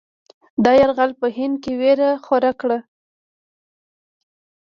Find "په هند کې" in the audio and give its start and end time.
1.19-1.71